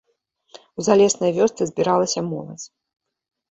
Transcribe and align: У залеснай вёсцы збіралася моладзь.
У 0.77 0.85
залеснай 0.87 1.31
вёсцы 1.37 1.63
збіралася 1.73 2.19
моладзь. 2.33 2.67